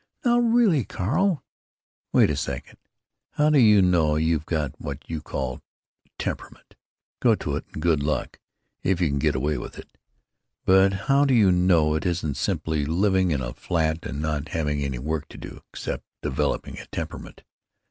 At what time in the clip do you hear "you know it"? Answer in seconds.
11.35-12.07